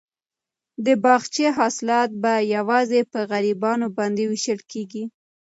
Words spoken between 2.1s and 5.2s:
به یوازې په غریبانو باندې وېشل کیږي.